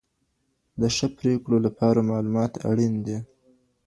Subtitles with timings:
[0.81, 3.17] د ښه پریکړو لپاره معلومات اړین دي.